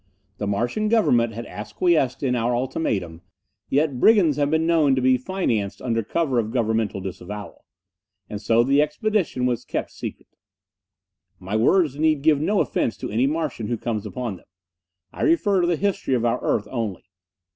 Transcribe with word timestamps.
The 0.39 0.47
Martian 0.47 0.89
government 0.89 1.33
had 1.33 1.45
acquiesced 1.45 2.23
in 2.23 2.35
our 2.35 2.55
ultimatum, 2.55 3.21
yet 3.69 3.99
brigands 3.99 4.35
have 4.37 4.49
been 4.49 4.65
known 4.65 4.95
to 4.95 4.99
be 5.01 5.15
financed 5.15 5.79
under 5.79 6.01
cover 6.01 6.39
of 6.39 6.47
a 6.47 6.49
governmental 6.49 7.01
disavowal. 7.01 7.65
And 8.27 8.41
so 8.41 8.63
the 8.63 8.81
expedition 8.81 9.45
was 9.45 9.63
kept 9.63 9.91
secret. 9.91 10.25
My 11.39 11.55
words 11.55 11.99
need 11.99 12.23
give 12.23 12.41
no 12.41 12.61
offense 12.61 12.97
to 12.97 13.11
any 13.11 13.27
Martian 13.27 13.67
who 13.67 13.77
comes 13.77 14.07
upon 14.07 14.37
them. 14.37 14.47
I 15.13 15.21
refer 15.21 15.61
to 15.61 15.67
the 15.67 15.75
history 15.77 16.15
of 16.15 16.25
our 16.25 16.41
earth 16.43 16.67
only. 16.71 17.03